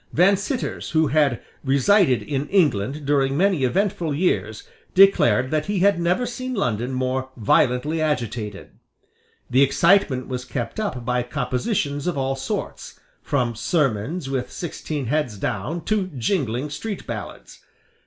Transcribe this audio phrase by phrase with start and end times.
[0.13, 4.63] Van Citters, who had resided in England during many eventful years,
[4.95, 8.71] declared that he had never seen London more violently agitated,
[9.51, 15.37] The excitement was kept up by compositions of all sorts, from sermons with sixteen heads
[15.37, 17.63] down to jingling street ballads.